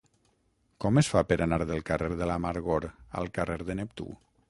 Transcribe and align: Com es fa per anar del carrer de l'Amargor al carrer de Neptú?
Com 0.85 0.97
es 1.01 1.09
fa 1.11 1.23
per 1.33 1.37
anar 1.47 1.61
del 1.73 1.85
carrer 1.91 2.11
de 2.23 2.31
l'Amargor 2.33 2.91
al 3.23 3.33
carrer 3.41 3.63
de 3.71 3.81
Neptú? 3.83 4.13